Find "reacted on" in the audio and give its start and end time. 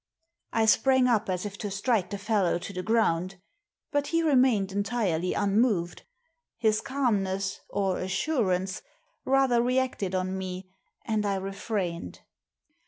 9.61-10.35